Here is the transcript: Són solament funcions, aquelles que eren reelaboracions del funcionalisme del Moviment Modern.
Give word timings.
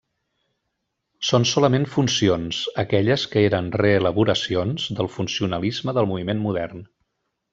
Són 1.31 1.43
solament 1.49 1.85
funcions, 1.95 2.61
aquelles 2.85 3.25
que 3.35 3.43
eren 3.51 3.69
reelaboracions 3.83 4.87
del 5.01 5.13
funcionalisme 5.19 5.97
del 6.01 6.09
Moviment 6.15 6.43
Modern. 6.49 6.83